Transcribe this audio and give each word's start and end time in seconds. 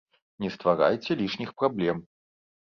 Не 0.45 0.49
стварайце 0.55 1.17
лішніх 1.19 1.53
праблем. 1.61 2.03